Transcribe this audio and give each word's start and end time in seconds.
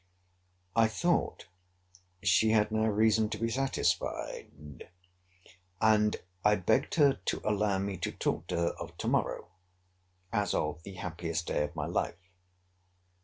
I 0.75 0.87
thought 0.87 1.45
she 2.23 2.49
had 2.49 2.71
now 2.71 2.87
reason 2.87 3.29
to 3.29 3.37
be 3.37 3.51
satisfied; 3.51 4.89
and 5.79 6.15
I 6.43 6.55
begged 6.55 6.95
her 6.95 7.19
to 7.25 7.41
allow 7.45 7.77
me 7.77 7.97
to 7.97 8.11
talk 8.11 8.47
to 8.47 8.57
her 8.57 8.69
of 8.79 8.97
to 8.97 9.07
morrow, 9.07 9.49
as 10.33 10.55
of 10.55 10.81
the 10.81 10.95
happiest 10.95 11.45
day 11.45 11.63
of 11.65 11.75
my 11.75 11.85
life. 11.85 12.17